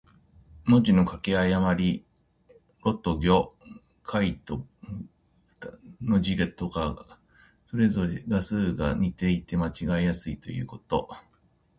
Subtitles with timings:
[0.65, 2.07] 文字の書き誤り。
[2.83, 3.51] 「魯」と「魚」、
[4.01, 7.19] 「亥」と「豕」の字とが、
[7.67, 11.07] それぞれ字画が似ていて間違えやすいということ。